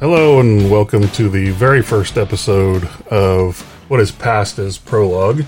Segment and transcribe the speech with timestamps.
[0.00, 3.60] Hello and welcome to the very first episode of
[3.90, 5.44] What is Past is Prologue.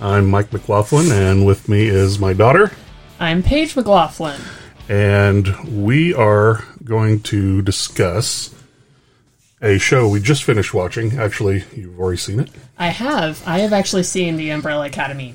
[0.00, 2.72] I'm Mike McLaughlin, and with me is my daughter,
[3.20, 4.40] I'm Paige McLaughlin.
[4.88, 8.54] and we are going to discuss
[9.60, 11.18] a show we just finished watching.
[11.18, 12.50] Actually, you've already seen it.
[12.78, 13.42] I have.
[13.46, 15.34] I have actually seen the Umbrella Academy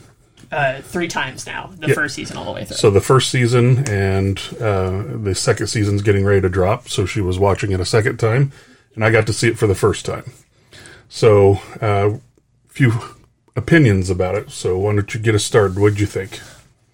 [0.51, 1.71] uh, three times now.
[1.77, 1.93] The Yeah.
[1.93, 2.77] first season all the way through.
[2.77, 6.89] So the first season and uh, the second season's getting ready to drop.
[6.89, 8.52] So she was watching it a second time,
[8.95, 10.31] and I got to see it for the first time.
[11.09, 12.17] So a uh,
[12.67, 12.93] few
[13.55, 14.52] opinions about it.
[14.52, 15.79] So why don't you get us started?
[15.79, 16.39] What'd you think?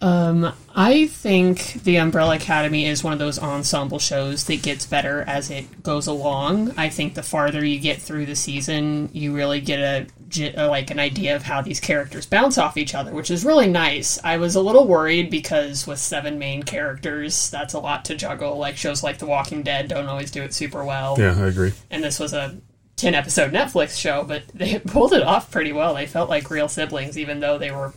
[0.03, 5.21] Um, I think the Umbrella Academy is one of those ensemble shows that gets better
[5.21, 6.73] as it goes along.
[6.75, 10.99] I think the farther you get through the season, you really get a, like an
[10.99, 14.19] idea of how these characters bounce off each other, which is really nice.
[14.25, 18.57] I was a little worried because with seven main characters, that's a lot to juggle.
[18.57, 21.15] Like shows like The Walking Dead don't always do it super well.
[21.17, 21.71] Yeah, I agree.
[21.89, 22.57] and this was a
[22.97, 25.93] 10 episode Netflix show, but they pulled it off pretty well.
[25.95, 27.93] They felt like real siblings, even though they were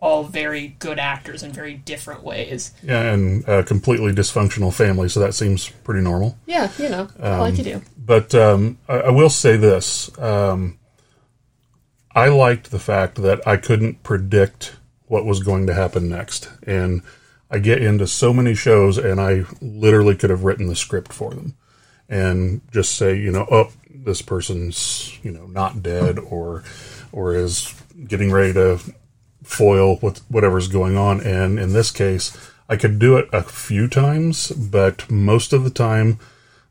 [0.00, 2.72] all very good actors in very different ways.
[2.82, 6.38] Yeah, and a completely dysfunctional family, so that seems pretty normal.
[6.46, 7.82] Yeah, you know, like you do.
[7.98, 10.78] But um, I, I will say this: um,
[12.14, 17.02] I liked the fact that I couldn't predict what was going to happen next, and
[17.50, 21.34] I get into so many shows, and I literally could have written the script for
[21.34, 21.56] them,
[22.08, 26.64] and just say, you know, oh, this person's you know not dead, or
[27.12, 27.74] or is
[28.08, 28.80] getting ready to
[29.50, 31.20] foil with whatever's going on.
[31.20, 32.36] And in this case,
[32.68, 36.18] I could do it a few times, but most of the time,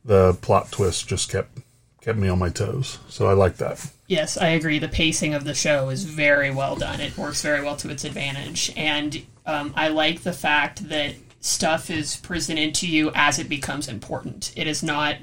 [0.04, 1.60] the plot twist just kept
[2.02, 2.98] kept me on my toes.
[3.10, 3.92] So I like that.
[4.08, 4.80] Yes, I agree.
[4.80, 7.02] The pacing of the show is very well done.
[7.02, 8.72] It works very well to its advantage.
[8.78, 13.90] And um, I like the fact that stuff is presented to you as it becomes
[13.90, 14.54] important.
[14.56, 15.18] It is not.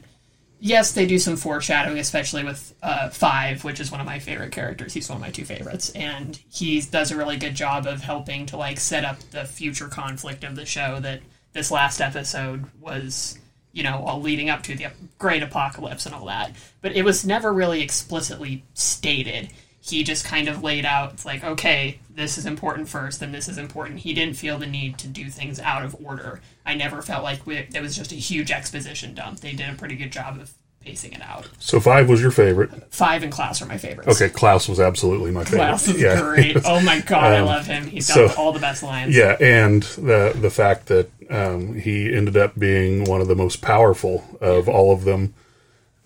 [0.59, 4.53] Yes, they do some foreshadowing, especially with uh, Five, which is one of my favorite
[4.53, 4.95] characters.
[4.95, 8.47] He's one of my two favorites, and he does a really good job of helping
[8.47, 10.99] to like set up the future conflict of the show.
[11.01, 11.21] That
[11.53, 13.39] this last episode was
[13.77, 14.87] you know, all leading up to the
[15.19, 16.51] great apocalypse and all that.
[16.81, 19.51] But it was never really explicitly stated.
[19.89, 23.49] He just kind of laid out, it's like, okay, this is important first, then this
[23.49, 24.01] is important.
[24.01, 26.41] He didn't feel the need to do things out of order.
[26.65, 29.41] I never felt like we, it was just a huge exposition dump.
[29.41, 30.53] They did a pretty good job of
[30.87, 31.49] pacing it out.
[31.59, 32.71] So five was your favorite.
[32.95, 34.09] Five and Klaus are my favorites.
[34.09, 35.59] Okay, Klaus was absolutely my favorite.
[35.59, 36.21] Klaus is yeah.
[36.21, 36.57] great.
[36.65, 37.87] Oh my god, I love him.
[37.87, 39.17] He's got so- all the best lines.
[39.17, 43.61] Yeah, and the the fact that um, he ended up being one of the most
[43.61, 45.35] powerful of all of them,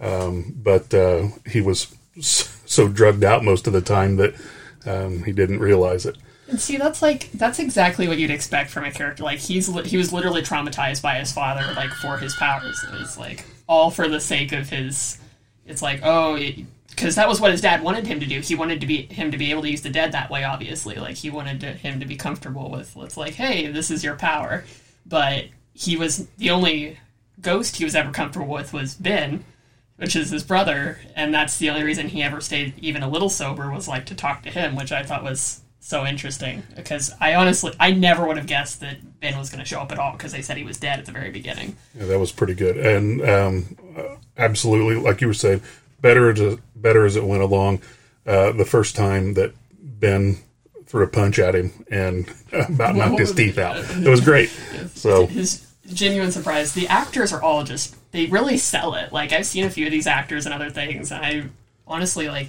[0.00, 1.94] um, but uh, he was
[2.70, 4.34] so drugged out most of the time that
[4.86, 6.16] um, he didn't realize it.
[6.48, 9.24] And see, that's like that's exactly what you'd expect from a character.
[9.24, 12.82] Like he's li- he was literally traumatized by his father, like for his powers.
[12.84, 15.18] It was like all for the sake of his.
[15.66, 16.38] It's like oh,
[16.88, 18.40] because that was what his dad wanted him to do.
[18.40, 20.44] He wanted to be him to be able to use the dead that way.
[20.44, 22.96] Obviously, like he wanted to, him to be comfortable with.
[22.96, 24.64] It's like hey, this is your power.
[25.06, 26.98] But he was the only
[27.40, 29.44] ghost he was ever comfortable with was Ben
[30.00, 33.28] which is his brother, and that's the only reason he ever stayed even a little
[33.28, 37.34] sober was like to talk to him, which I thought was so interesting because I
[37.34, 40.12] honestly I never would have guessed that Ben was going to show up at all
[40.12, 41.76] because they said he was dead at the very beginning.
[41.94, 43.76] Yeah, that was pretty good, and um,
[44.38, 45.60] absolutely, like you were saying,
[46.00, 47.82] better as better as it went along.
[48.26, 49.52] Uh, the first time that
[49.82, 50.38] Ben
[50.86, 54.50] threw a punch at him and about knocked his teeth out, it was great.
[54.94, 56.72] So His genuine surprise.
[56.74, 59.12] The actors are all just they really sell it.
[59.12, 61.44] Like I've seen a few of these actors and other things, and I
[61.86, 62.48] honestly like.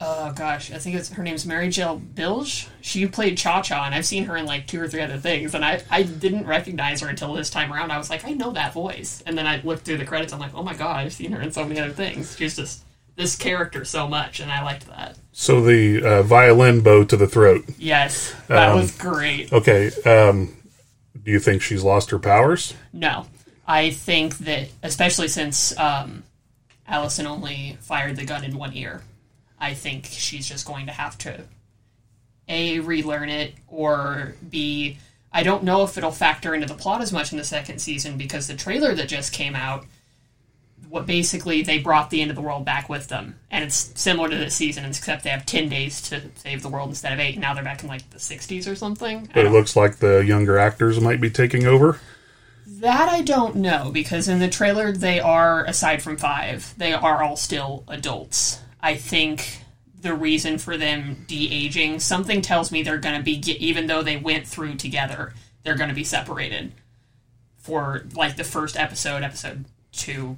[0.00, 2.66] Oh gosh, I think it's her name's Mary Jill Bilge.
[2.80, 5.54] She played Cha Cha, and I've seen her in like two or three other things,
[5.54, 7.92] and I I didn't recognize her until this time around.
[7.92, 10.32] I was like, I know that voice, and then I looked through the credits.
[10.32, 12.36] I'm like, oh my god, I've seen her in so many other things.
[12.36, 12.82] She's just
[13.16, 15.16] this character so much, and I liked that.
[15.32, 17.64] so the uh, violin bow to the throat.
[17.78, 19.52] Yes, that was great.
[19.52, 20.54] Okay, um,
[21.22, 22.74] do you think she's lost her powers?
[22.92, 23.26] No,
[23.66, 26.24] I think that especially since um,
[26.86, 29.02] Allison only fired the gun in one ear,
[29.58, 31.44] I think she's just going to have to
[32.48, 34.98] a relearn it or b
[35.32, 38.16] I don't know if it'll factor into the plot as much in the second season
[38.16, 39.84] because the trailer that just came out
[40.94, 44.28] what basically they brought the end of the world back with them and it's similar
[44.28, 47.36] to this season except they have 10 days to save the world instead of 8
[47.36, 50.56] now they're back in like the 60s or something But it looks like the younger
[50.56, 51.98] actors might be taking over.
[52.66, 57.22] That I don't know because in the trailer they are aside from five, they are
[57.22, 58.60] all still adults.
[58.80, 59.62] I think
[60.00, 64.16] the reason for them de-aging, something tells me they're going to be even though they
[64.16, 66.72] went through together, they're going to be separated
[67.58, 70.36] for like the first episode, episode 2,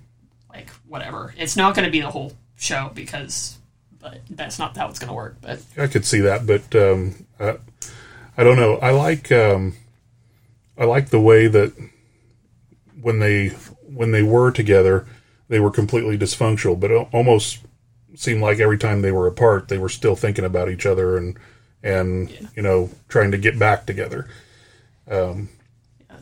[0.57, 1.35] like whatever.
[1.37, 3.59] It's not going to be the whole show because,
[4.01, 5.37] but that's not how it's going to work.
[5.41, 7.57] But I could see that, but um, I,
[8.37, 8.77] I don't know.
[8.77, 9.75] I like um,
[10.79, 11.73] I like the way that
[13.01, 13.49] when they
[13.95, 15.07] when they were together,
[15.49, 17.61] they were completely dysfunctional, but it almost
[18.15, 21.39] seemed like every time they were apart, they were still thinking about each other and
[21.83, 22.41] and Yeah.
[22.57, 24.27] you know trying to get back together.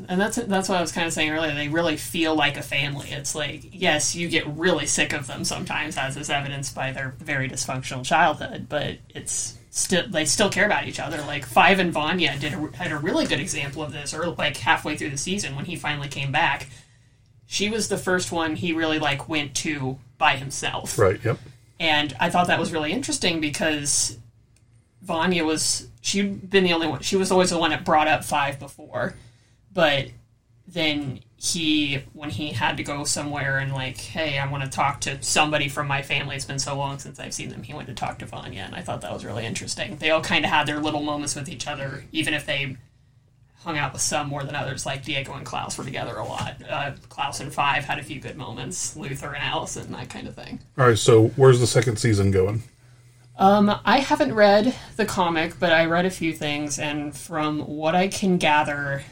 [0.08, 1.54] And that's that's what I was kind of saying earlier.
[1.54, 3.10] They really feel like a family.
[3.10, 7.14] It's like yes, you get really sick of them sometimes, as is evidenced by their
[7.18, 8.66] very dysfunctional childhood.
[8.68, 11.18] But it's still they still care about each other.
[11.22, 14.56] Like Five and Vanya did a, had a really good example of this, or like
[14.56, 16.68] halfway through the season when he finally came back.
[17.46, 20.98] She was the first one he really like went to by himself.
[20.98, 21.22] Right.
[21.22, 21.38] Yep.
[21.80, 24.16] And I thought that was really interesting because
[25.02, 28.24] Vanya was she'd been the only one she was always the one that brought up
[28.24, 29.14] five before.
[29.74, 30.08] But
[30.66, 35.02] then he when he had to go somewhere and like, hey, I want to talk
[35.02, 36.36] to somebody from my family.
[36.36, 37.62] It's been so long since I've seen them.
[37.62, 39.96] He went to talk to Vanya and I thought that was really interesting.
[39.96, 42.78] They all kind of had their little moments with each other, even if they
[43.64, 44.86] hung out with some more than others.
[44.86, 46.56] Like Diego and Klaus were together a lot.
[46.68, 48.96] Uh, Klaus and Five had a few good moments.
[48.96, 50.60] Luther and Allison, that kind of thing.
[50.78, 50.98] All right.
[50.98, 52.62] So where's the second season going?
[53.36, 57.96] Um, I haven't read the comic, but I read a few things, and from what
[57.96, 59.02] I can gather,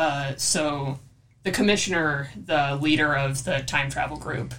[0.00, 0.98] uh, so
[1.42, 4.54] the commissioner, the leader of the time travel group,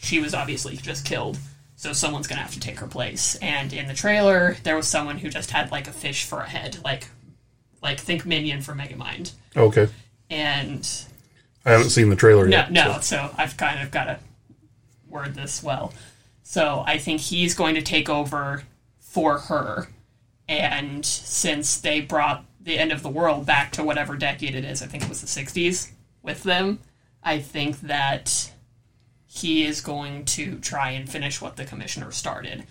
[0.00, 1.38] she was obviously just killed.
[1.74, 3.34] So someone's gonna have to take her place.
[3.42, 6.48] And in the trailer, there was someone who just had like a fish for a
[6.48, 7.08] head, like
[7.82, 9.32] like think Minion from Megamind.
[9.56, 9.88] Okay.
[10.30, 10.88] And
[11.64, 12.72] I haven't seen the trailer no, yet.
[12.72, 12.92] no.
[12.94, 14.18] so- So I've kind of got to
[15.08, 15.92] word this well.
[16.44, 18.62] So I think he's going to take over
[19.00, 19.88] for her.
[20.48, 24.82] And since they brought the end of the world back to whatever decade it is,
[24.82, 25.90] I think it was the 60s
[26.22, 26.80] with them,
[27.22, 28.52] I think that
[29.26, 32.64] he is going to try and finish what the commissioner started.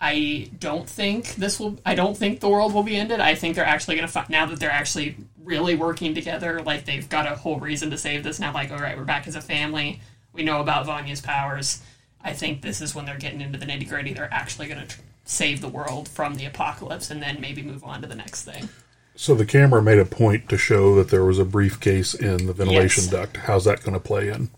[0.00, 1.78] I don't think this will.
[1.86, 3.20] I don't think the world will be ended.
[3.20, 6.60] I think they're actually going to now that they're actually really working together.
[6.60, 8.52] Like they've got a whole reason to save this now.
[8.52, 10.00] Like, all right, we're back as a family.
[10.32, 11.80] We know about Vanya's powers.
[12.20, 14.12] I think this is when they're getting into the nitty gritty.
[14.12, 17.84] They're actually going to tr- save the world from the apocalypse, and then maybe move
[17.84, 18.68] on to the next thing.
[19.14, 22.52] So the camera made a point to show that there was a briefcase in the
[22.52, 23.12] ventilation Yes.
[23.12, 23.36] duct.
[23.36, 24.50] How's that going to play in?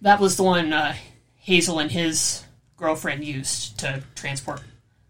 [0.00, 0.94] That was the one uh,
[1.38, 2.44] Hazel and his
[2.76, 4.62] girlfriend used to transport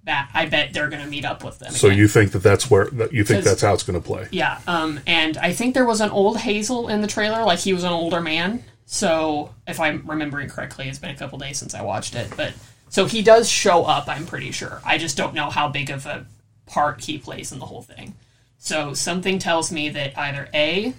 [0.03, 0.31] back.
[0.33, 1.71] I bet they're going to meet up with them.
[1.73, 1.99] So again.
[1.99, 4.27] you think that that's where that you think that's how it's going to play?
[4.31, 7.75] Yeah, um, and I think there was an old Hazel in the trailer, like he
[7.75, 8.65] was an older man.
[8.87, 12.55] So if I'm remembering correctly, it's been a couple days since I watched it, but
[12.89, 14.09] so he does show up.
[14.09, 14.81] I'm pretty sure.
[14.85, 16.27] I just don't know how big of a
[16.65, 18.15] part he plays in the whole thing.
[18.59, 20.95] So something tells me that either a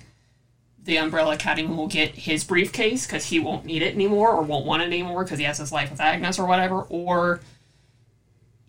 [0.84, 4.66] the Umbrella Academy will get his briefcase because he won't need it anymore or won't
[4.66, 7.42] want it anymore because he has his life with Agnes or whatever, or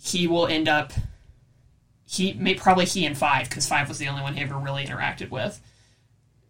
[0.02, 0.92] he will end up
[2.10, 4.84] he may probably he and five because five was the only one he ever really
[4.84, 5.60] interacted with.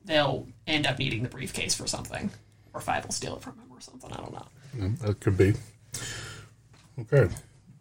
[0.04, 2.30] They'll end up needing the briefcase for something,
[2.72, 4.10] or five will steal it from him or something.
[4.10, 5.06] I don't know.
[5.06, 5.52] That could be.
[6.98, 7.28] Okay.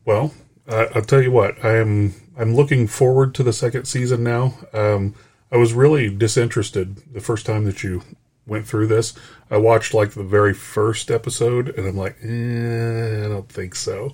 [0.04, 0.34] Well,
[0.68, 1.64] uh, I'll tell you what.
[1.64, 2.14] I am.
[2.40, 4.54] I'm looking forward to the second season now.
[4.74, 5.14] Um,
[5.52, 8.02] I was really disinterested the first time that you
[8.48, 9.14] went through this.
[9.52, 14.14] I watched like the very first episode, and I'm like, eh, I don't think so.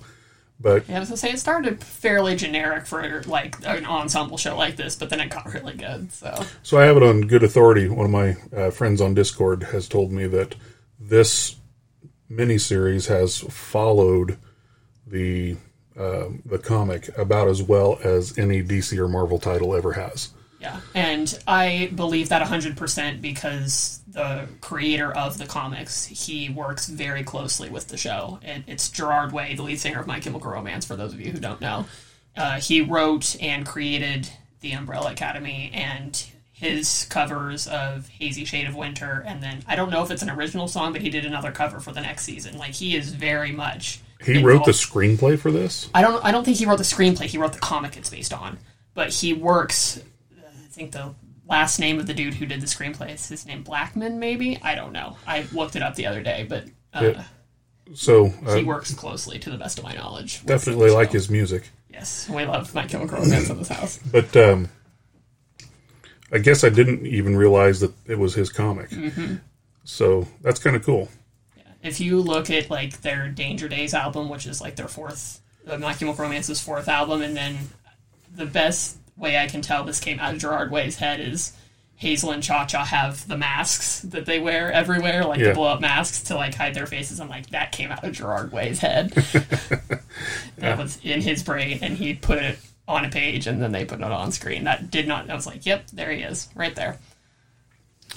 [0.58, 4.56] But Yeah, I was gonna say it started fairly generic for like an ensemble show
[4.56, 6.10] like this, but then it got really good.
[6.12, 7.88] So So I have it on good authority.
[7.88, 10.56] One of my uh, friends on Discord has told me that
[10.98, 11.56] this
[12.30, 14.38] miniseries has followed
[15.06, 15.56] the
[15.98, 20.30] uh, the comic about as well as any DC or Marvel title ever has.
[20.60, 26.88] yeah, and I believe that hundred percent because the creator of the comics he works
[26.88, 28.38] very closely with the show.
[28.42, 30.86] And it's Gerard Way, the lead singer of My Chemical Romance.
[30.86, 31.86] For those of you who don't know,
[32.36, 38.74] uh, he wrote and created the Umbrella Academy and his covers of Hazy Shade of
[38.74, 41.52] Winter, and then I don't know if it's an original song, but he did another
[41.52, 42.56] cover for the next season.
[42.56, 45.88] Like he is very much He wrote the screenplay for this.
[45.94, 47.26] I don't I don't think he wrote the screenplay.
[47.26, 48.58] He wrote the comic it's based on,
[48.94, 50.02] but he works.
[50.38, 51.14] I think the
[51.48, 54.18] last name of the dude who did the screenplay is his name Blackman.
[54.18, 55.16] Maybe I don't know.
[55.26, 57.22] I looked it up the other day, but uh.
[57.94, 60.44] So uh, he works closely to the best of my knowledge.
[60.44, 61.70] definitely like his music.
[61.88, 64.00] Yes, we love My Chemical Romance in this house.
[64.12, 64.68] But um,
[66.32, 68.90] I guess I didn't even realize that it was his comic.
[68.90, 69.36] Mm-hmm.
[69.84, 71.08] So that's kind of cool.
[71.86, 75.78] If you look at like their Danger Days album, which is like their fourth, uh,
[75.78, 77.56] My Chemical Romance's fourth album, and then
[78.34, 81.52] the best way I can tell this came out of Gerard Way's head is
[81.96, 85.48] Hazel and Cha Cha have the masks that they wear everywhere, like Yeah.
[85.48, 87.20] the blow up masks to like hide their faces.
[87.20, 89.10] I'm like, that came out of Gerard Way's head.
[90.58, 93.84] that was in his brain, and he put it on a page, and then they
[93.84, 94.64] put it on screen.
[94.64, 95.28] That did not.
[95.30, 96.98] I was like, yep, there he is, right there.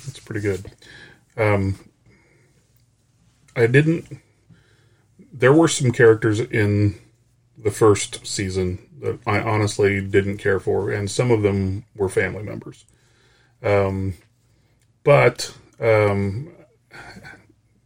[0.06, 0.66] That's pretty good.
[1.38, 1.80] Um,
[3.56, 4.20] I didn't.
[5.32, 7.00] There were some characters in
[7.58, 12.44] the first season that I honestly didn't care for, and some of them were family
[12.44, 12.86] members.
[13.64, 14.16] Um,
[15.04, 16.52] but um,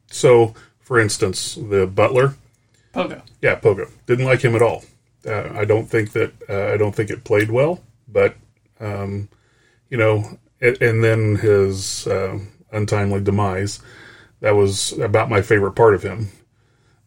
[0.10, 2.36] so, for instance, the butler,
[2.94, 3.22] Pogo.
[3.42, 4.84] yeah, Pogo, didn't like him at all.
[5.26, 8.36] Uh, I don't think that uh, I don't think it played well, but
[8.80, 9.30] um,
[9.90, 12.40] you know, and, and then his uh,
[12.72, 13.80] untimely demise.
[14.44, 16.28] That was about my favorite part of him.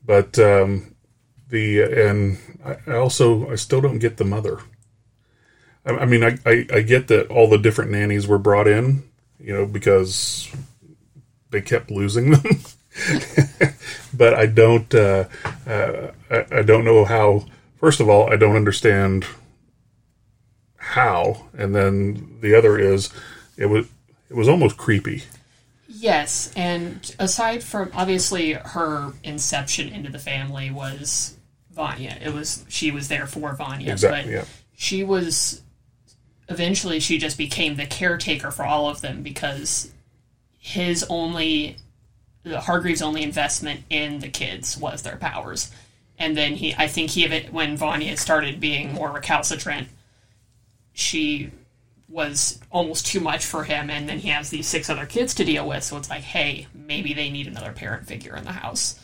[0.03, 0.95] But um,
[1.51, 4.61] the and I, also I still don't get the mother.
[5.85, 9.03] I, I mean, I, I I get that all the different nannies were brought in,
[9.39, 10.51] you know, because
[11.51, 12.61] they kept losing them.
[14.15, 15.25] but I don't uh,
[15.67, 17.45] uh, I, I don't know how.
[17.79, 19.27] First of all, I don't understand
[20.79, 23.11] how, and then the other is
[23.59, 23.89] it was
[24.31, 25.25] it was almost creepy.
[25.99, 31.37] Yes, and aside from obviously her inception into the family was
[31.71, 32.17] Vanya.
[32.23, 34.23] It was she was there for Vanya, Exactly.
[34.23, 34.45] but Yeah.
[34.77, 35.63] she was
[36.49, 39.91] eventually she just became the caretaker for all of them because
[40.59, 41.77] his only
[42.43, 45.71] the Hargreaves' only investment in the kids was their powers.
[46.19, 49.89] And then he I think he when Vanya started being more recalcitrant,
[50.93, 51.51] she
[52.09, 55.45] was almost too much for him and then he has these six other kids to
[55.45, 59.01] deal with so it's like hey maybe they need another parent figure in the house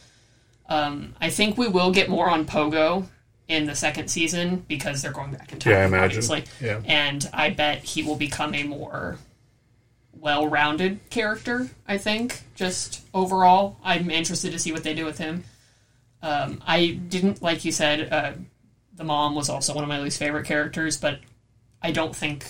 [0.68, 3.04] um, i think we will get more on pogo
[3.48, 6.04] in the second season because they're going back in time Yeah, I imagine.
[6.18, 6.44] obviously.
[6.60, 6.80] Yeah.
[6.86, 9.18] and i bet he will become a more
[10.14, 15.42] well-rounded character i think just overall i'm interested to see what they do with him
[16.22, 18.32] um, i didn't like you said uh,
[18.94, 21.18] the mom was also one of my least favorite characters but
[21.82, 22.44] i don't think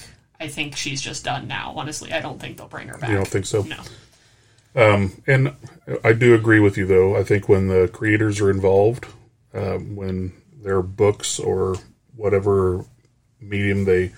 [0.45, 3.17] i think she's just done now honestly i don't think they'll bring her back You
[3.17, 3.63] don't think so?
[3.63, 3.81] no
[5.27, 5.55] And
[6.03, 7.17] I do agree with you, though.
[7.17, 9.05] I think when the creators are involved,
[9.53, 10.33] um, when
[10.63, 11.77] their books or
[12.17, 12.85] whatever
[13.41, 14.13] medium they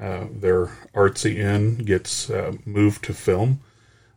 [0.00, 3.60] uh, their artsy in gets uh, moved to film,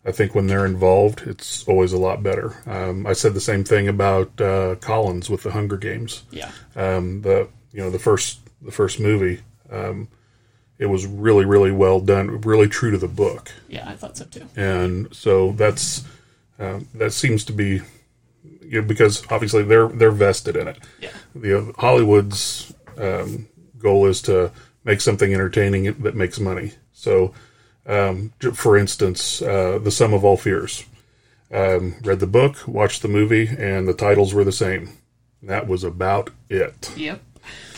[0.05, 2.47] I think when they're involved, it's always a lot better.
[2.65, 6.23] Um, I said the same thing about uh, Collins with the Hunger Games.
[6.31, 9.39] yeah Um, the you know the first the first movie,
[9.71, 10.07] um,
[10.81, 14.25] it was really really well done, really true to the book yeah i thought so
[14.25, 16.03] too and so that's
[16.59, 17.81] um, that seems to be
[18.71, 20.77] you know, because obviously they're they're vested in it.
[21.01, 23.47] yeah The Hollywood's um,
[23.77, 24.51] goal is to
[24.85, 26.73] make something entertaining that makes money.
[26.93, 27.33] So,
[27.85, 30.85] um, for instance, uh, the Sum of All Fears.
[31.53, 34.97] Um, read the book, watched the movie, and the titles were the same.
[35.43, 36.93] That was about it.
[36.95, 37.21] yep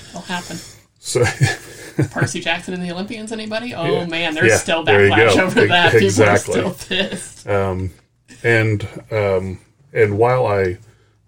[0.10, 0.57] it'll happen
[1.05, 1.22] So,
[2.12, 3.74] Percy Jackson and the Olympians, anybody?
[3.75, 4.05] Oh Yeah.
[4.05, 5.43] man, there's Yeah, still there backlash go.
[5.43, 5.93] over that.
[5.95, 6.53] exactly.
[6.55, 7.45] People are still pissed.
[8.43, 9.60] and um,
[9.91, 10.77] and while I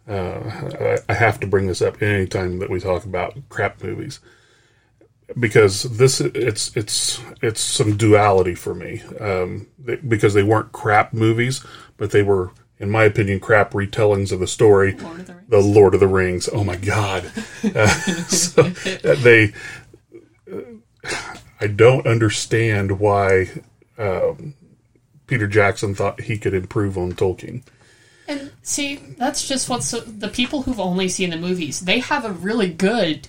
[0.07, 4.21] uh, I I have to bring this up anytime that we talk about crap movies
[5.39, 9.67] because this it's it's it's some duality for me um,
[10.07, 11.65] because they weren't crap movies
[11.97, 15.49] but they were in my opinion crap retellings of the story Lord of the Rings.
[15.49, 17.31] the Lord of the Rings oh my god
[17.75, 17.87] uh,
[18.27, 19.53] so they
[21.59, 23.49] I don't understand why
[23.97, 24.53] um,
[25.27, 27.63] Peter Jackson thought he could improve on Tolkien.
[28.27, 31.81] And see, that's just what's so, the people who've only seen the movies.
[31.81, 33.27] They have a really good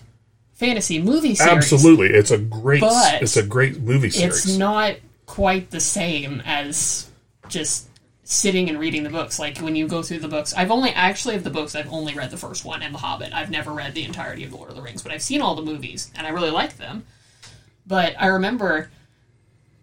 [0.54, 1.52] fantasy movie series.
[1.52, 4.46] Absolutely, it's a great it's a great movie series.
[4.46, 7.10] It's not quite the same as
[7.48, 7.85] just
[8.28, 9.38] sitting and reading the books.
[9.38, 12.12] Like when you go through the books, I've only actually of the books, I've only
[12.12, 13.32] read the first one and The Hobbit.
[13.32, 15.54] I've never read the entirety of The Lord of the Rings, but I've seen all
[15.54, 17.06] the movies and I really like them.
[17.86, 18.90] But I remember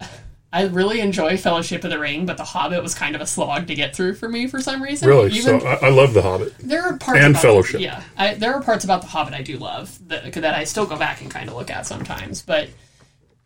[0.53, 3.67] I really enjoy Fellowship of the Ring, but The Hobbit was kind of a slog
[3.67, 5.07] to get through for me for some reason.
[5.07, 6.57] really, Even, so I, I love The Hobbit.
[6.59, 7.79] there are parts and about, Fellowship.
[7.79, 10.85] Yeah, I, there are parts about The Hobbit I do love that, that I still
[10.85, 12.41] go back and kind of look at sometimes.
[12.41, 12.69] But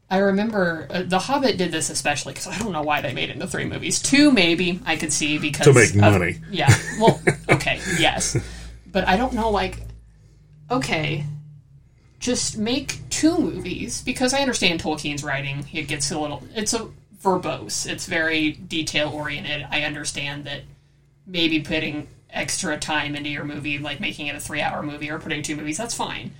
[0.09, 3.29] I remember uh, The Hobbit did this especially because I don't know why they made
[3.29, 4.01] it into three movies.
[4.01, 6.37] Two maybe I could see because To make of- money.
[6.49, 6.73] Yeah.
[6.99, 8.37] Well, okay, yes,
[8.91, 9.49] but I don't know.
[9.49, 9.79] Like,
[10.71, 11.25] okay,
[12.19, 15.65] just make two movies because I understand Tolkien's writing.
[15.73, 16.41] It gets a little.
[16.55, 16.87] It's a
[17.23, 17.85] verbose.
[17.85, 19.67] It's very detail oriented.
[19.69, 20.61] I understand that
[21.25, 25.19] maybe putting extra time into your movie, like making it a three hour movie or
[25.19, 26.31] putting two movies, that's fine.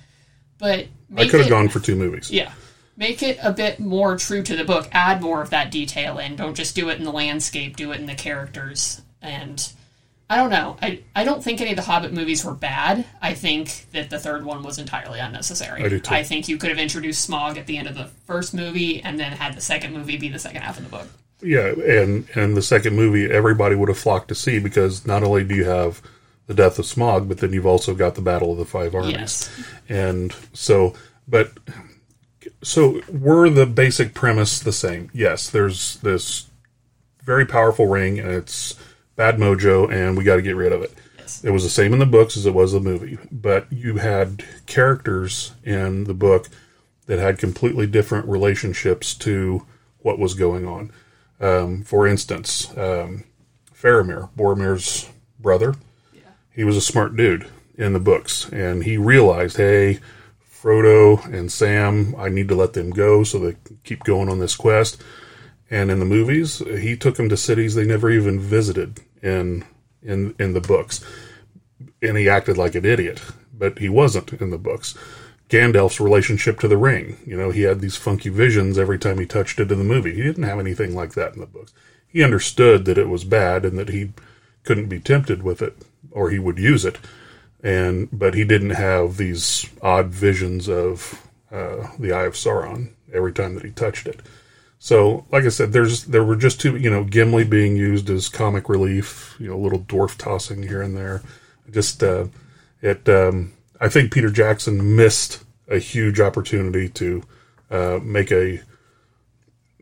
[0.58, 2.30] But I could have gone for two movies.
[2.30, 2.52] yeah.
[2.98, 4.88] Make it a bit more true to the book.
[4.90, 6.34] Add more of that detail in.
[6.36, 7.76] Don't just do it in the landscape.
[7.76, 9.00] Do it in the characters.
[9.22, 9.66] And
[10.28, 10.76] I don't know.
[10.82, 13.04] I I don't think any of the Hobbit movies were bad.
[13.22, 15.84] I think that the third one was entirely unnecessary.
[15.84, 16.12] I do too.
[16.12, 19.18] I think you could have introduced Smaug at the end of the first movie and
[19.18, 21.06] then had the second movie be the second half of the book.
[21.40, 25.44] Yeah, and and the second movie, everybody would have flocked to see because not only
[25.44, 26.02] do you have
[26.48, 29.12] the death of Smaug, but then you've also got the Battle of the Five Armies,
[29.12, 29.50] Yes.
[29.88, 30.94] and so,
[31.28, 31.52] but
[32.62, 35.10] so were the basic premise the same?
[35.12, 36.48] Yes, there's this
[37.22, 38.74] very powerful ring, and it's
[39.16, 40.92] bad mojo, and we got to get rid of it.
[41.18, 41.44] Yes.
[41.44, 44.44] It was the same in the books as it was the movie, but you had
[44.66, 46.48] characters in the book
[47.06, 49.66] that had completely different relationships to
[49.98, 50.92] what was going on.
[51.40, 53.24] Um, for instance, um,
[53.74, 55.74] Faramir, Boromir's brother,
[56.50, 57.46] he was a smart dude
[57.76, 60.00] in the books, and he realized, hey,
[60.60, 64.56] Frodo and Sam, I need to let them go so they keep going on this
[64.56, 65.00] quest.
[65.70, 69.64] And in the movies, he took them to cities they never even visited in
[70.02, 71.04] in in the books,
[72.00, 73.20] and he acted like an idiot,
[73.52, 74.96] but he wasn't in the books.
[75.48, 79.26] Gandalf's relationship to the ring, you know, he had these funky visions every time he
[79.26, 80.14] touched it in the movie.
[80.14, 81.72] He didn't have anything like that in the books.
[82.06, 84.12] He understood that it was bad and that he
[84.62, 85.76] couldn't be tempted with it,
[86.10, 86.98] or he would use it,
[87.62, 93.32] and but he didn't have these odd visions of uh, the Eye of Sauron every
[93.32, 94.20] time that he touched it.
[94.78, 98.28] So, like I said, there's there were just two, you know, Gimli being used as
[98.28, 101.22] comic relief, you know, a little dwarf tossing here and there.
[101.70, 102.26] Just uh,
[102.80, 107.22] it, um, I think Peter Jackson missed a huge opportunity to
[107.70, 108.60] uh, make a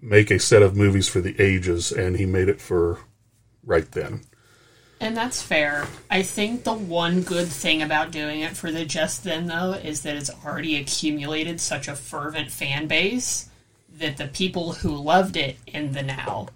[0.01, 3.01] make a set of movies for the ages, and he made it for
[3.65, 4.23] right then.
[4.99, 5.87] And that's fair.
[6.11, 10.03] I think the one good thing about doing it for the just then though is
[10.03, 13.49] that it's already accumulated such a fervent fan base
[13.99, 16.49] that the people who loved it in the now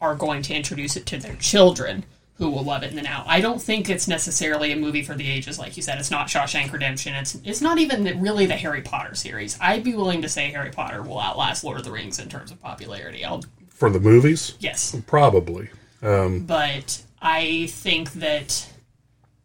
[0.00, 2.04] are going to introduce it to their children
[2.38, 3.24] who will love it in the now.
[3.26, 5.98] I don't think it's necessarily a movie for the ages, like you said.
[5.98, 7.14] It's not Shawshank Redemption.
[7.14, 9.58] It's it's not even really the Harry Potter series.
[9.60, 12.50] I'd be willing to say Harry Potter will outlast Lord of the Rings in terms
[12.50, 13.24] of popularity.
[13.24, 15.70] I'll For the movies, yes, probably.
[16.02, 18.68] Um, but I think that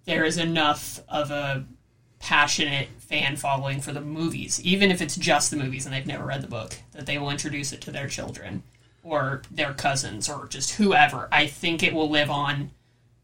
[0.06, 1.66] there is enough of a
[2.20, 6.26] passionate fan following for the movies, even if it's just the movies and they've never
[6.26, 8.64] read the book, that they will introduce it to their children
[9.04, 11.28] or their cousins or just whoever.
[11.32, 12.72] I think it will live on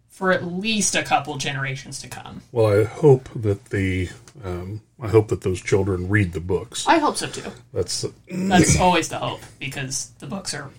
[0.09, 2.41] for at least a couple generations to come.
[2.51, 4.09] Well, I hope that the
[4.43, 6.87] um, I hope that those children read the books.
[6.87, 7.51] I hope so too.
[7.71, 10.71] That's That's always the hope because the books are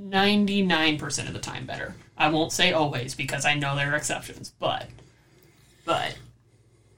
[0.00, 1.94] 99% of the time better.
[2.18, 4.88] I won't say always because I know there are exceptions, but
[5.84, 6.16] but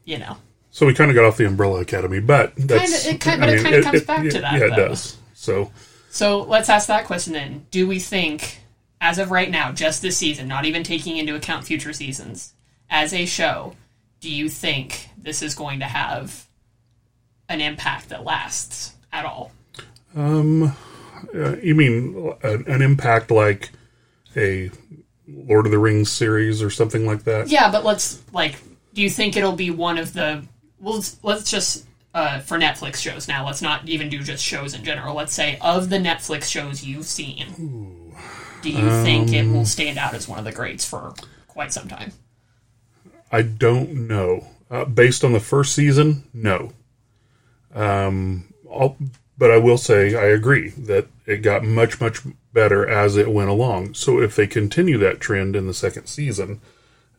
[0.04, 0.36] you know.
[0.70, 3.62] so we kind of got off the Umbrella Academy, but that's it kind- but it
[3.62, 4.88] kinda comes back to that, Yeah, it though.
[4.88, 5.16] does.
[5.34, 5.70] So
[6.10, 7.66] So let's ask that question then.
[7.70, 8.60] Do we think,
[9.00, 12.54] as of right now, just this season, not even taking into account future seasons,
[12.90, 13.74] as a show,
[14.20, 16.46] do you think this is going to have
[17.48, 19.52] an impact that lasts at all?
[20.16, 20.74] Um,
[21.34, 23.70] uh, you mean an, an impact like
[24.36, 24.70] a
[25.26, 27.48] Lord of the Rings series or something like that?
[27.48, 28.56] Yeah, but let's like,
[28.94, 30.44] do you think it'll be one of the?
[30.80, 33.46] Well, let's, let's just uh, for Netflix shows now.
[33.46, 35.14] Let's not even do just shows in general.
[35.14, 38.14] Let's say of the Netflix shows you've seen,
[38.62, 41.14] do you think it will stand out as one of the greats for
[41.46, 42.12] quite some time?
[43.30, 44.46] I don't know.
[44.70, 46.72] Uh, based on the first season, no.
[47.74, 48.96] Um, I'll,
[49.38, 52.22] but I will say I agree that it got much much
[52.52, 53.94] better as it went along.
[53.94, 56.60] So if they continue that trend in the second season,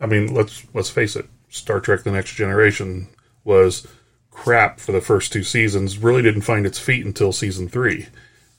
[0.02, 3.08] I mean, let's let's face it, Star Trek: The Next Generation
[3.44, 3.88] was
[4.32, 5.98] crap for the first two seasons.
[5.98, 8.08] Really didn't find its feet until season three,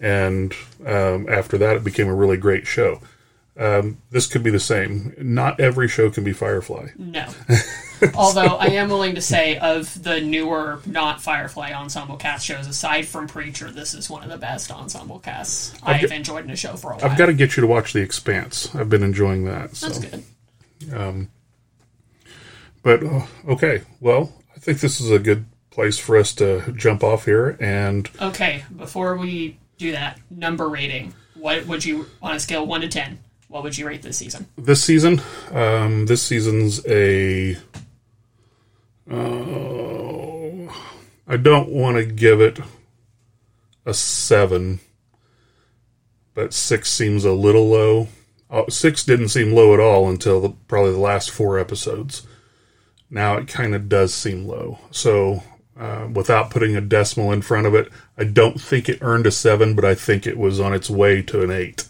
[0.01, 0.55] and
[0.87, 3.01] um, after that, it became a really great show.
[3.59, 5.15] Um, this could be the same.
[5.19, 6.89] Not every show can be Firefly.
[6.97, 7.29] No.
[8.15, 13.07] Although I am willing to say, of the newer, not Firefly ensemble cast shows, aside
[13.07, 16.57] from Preacher, this is one of the best ensemble casts I've got- enjoyed in a
[16.57, 17.05] show for a while.
[17.11, 18.75] I've got to get you to watch The Expanse.
[18.75, 19.77] I've been enjoying that.
[19.77, 19.89] So.
[19.89, 20.25] That's good.
[20.95, 21.29] Um,
[22.83, 27.05] But uh, okay, well, I think this is a good place for us to jump
[27.05, 27.57] off here.
[27.61, 31.15] And Okay, before we do that, number rating.
[31.35, 34.17] What would you, on a scale of 1 to 10, what would you rate this
[34.19, 34.47] season?
[34.57, 35.21] this season,
[35.53, 37.57] um, this season's a.
[39.11, 40.73] Uh,
[41.27, 42.61] I don't want to give it
[43.85, 44.81] a seven,
[46.35, 48.09] but six seems a little low.
[48.49, 52.27] Uh, six didn't seem low at all until the, probably the last four episodes.
[53.09, 54.79] Now it kind of does seem low.
[54.91, 55.43] So
[55.81, 57.91] uh, without putting a decimal in front of it.
[58.19, 61.23] I don't think it earned a seven, but I think it was on its way
[61.23, 61.89] to an eight.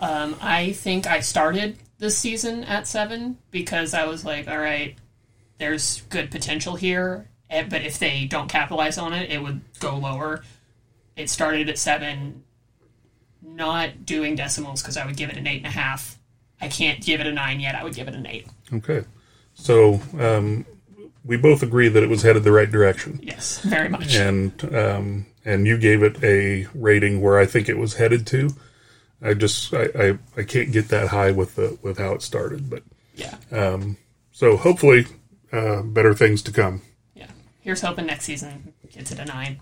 [0.00, 4.96] Um, I think I started this season at seven because I was like, all right,
[5.58, 9.96] there's good potential here, eh, but if they don't capitalize on it, it would go
[9.96, 10.42] lower.
[11.16, 12.44] It started at seven,
[13.42, 16.18] not doing decimals because I would give it an eight and a half.
[16.60, 17.74] I can't give it a nine yet.
[17.74, 18.46] I would give it an eight.
[18.72, 19.04] Okay.
[19.54, 20.66] So um,
[21.24, 23.20] we both agree that it was headed the right direction.
[23.22, 24.14] Yes, very much.
[24.14, 28.50] And um, and you gave it a rating where I think it was headed to.
[29.22, 32.68] I just I, I, I can't get that high with the with how it started,
[32.68, 32.82] but
[33.14, 33.36] yeah.
[33.50, 33.96] Um,
[34.30, 35.06] so hopefully,
[35.52, 36.82] uh, better things to come.
[37.14, 37.30] Yeah.
[37.60, 39.60] Here's hoping next season gets it a nine.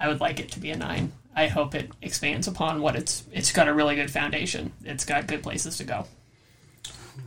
[0.00, 1.12] I would like it to be a nine.
[1.36, 3.24] I hope it expands upon what it's.
[3.32, 4.72] It's got a really good foundation.
[4.84, 6.06] It's got good places to go.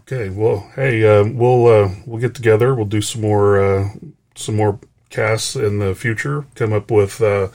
[0.01, 0.29] Okay.
[0.29, 2.75] Well, hey, uh, we'll uh, we'll get together.
[2.75, 3.89] We'll do some more uh,
[4.35, 4.79] some more
[5.09, 6.45] casts in the future.
[6.55, 7.47] Come up with uh,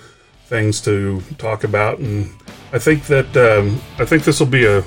[0.46, 2.30] things to talk about, and
[2.72, 4.82] I think that um, I think this will be a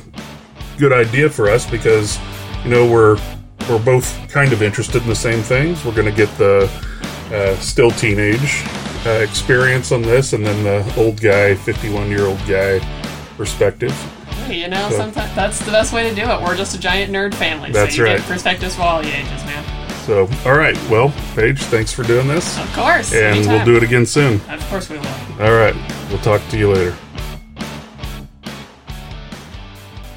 [0.78, 2.18] good idea for us because
[2.64, 3.18] you know we're
[3.70, 5.84] we're both kind of interested in the same things.
[5.86, 6.70] We're going to get the
[7.32, 8.64] uh, still teenage
[9.06, 12.80] uh, experience on this, and then the old guy, fifty-one year old guy
[13.38, 13.94] perspective.
[14.50, 16.42] You know, so, sometimes that's the best way to do it.
[16.42, 17.72] We're just a giant nerd family.
[17.72, 18.18] That's so you right.
[18.18, 19.64] Get perspectives for all the ages, man.
[20.06, 20.78] So, all right.
[20.90, 22.60] Well, Paige, thanks for doing this.
[22.60, 23.14] Of course.
[23.14, 23.56] And anytime.
[23.56, 24.42] we'll do it again soon.
[24.50, 25.08] Of course we will.
[25.40, 25.76] All right.
[26.10, 26.96] We'll talk to you later.